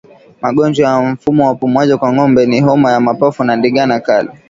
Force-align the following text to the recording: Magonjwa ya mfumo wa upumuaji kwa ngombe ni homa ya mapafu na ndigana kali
Magonjwa 0.41 0.87
ya 0.89 1.01
mfumo 1.01 1.45
wa 1.45 1.51
upumuaji 1.51 1.95
kwa 1.97 2.13
ngombe 2.13 2.45
ni 2.45 2.61
homa 2.61 2.91
ya 2.91 2.99
mapafu 2.99 3.43
na 3.43 3.55
ndigana 3.55 3.99
kali 3.99 4.29